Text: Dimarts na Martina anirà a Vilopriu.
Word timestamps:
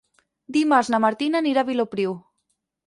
Dimarts 0.55 0.89
na 0.95 1.01
Martina 1.05 1.43
anirà 1.43 1.63
a 1.63 1.69
Vilopriu. 1.71 2.19